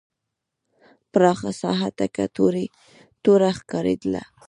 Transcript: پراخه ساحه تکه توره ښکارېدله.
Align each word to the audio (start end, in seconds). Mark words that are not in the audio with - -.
پراخه 1.11 1.51
ساحه 1.61 1.89
تکه 1.97 2.25
توره 3.23 3.51
ښکارېدله. 3.57 4.21